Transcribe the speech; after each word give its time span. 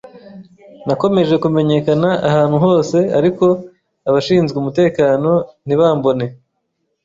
nakomeje 0.85 1.35
kumenyekana 1.43 2.09
ahantu 2.29 2.57
hose 2.65 2.97
ariko 3.19 3.45
abashinzwe 4.07 4.55
umutekano 4.59 5.31
ntibambone 5.65 6.25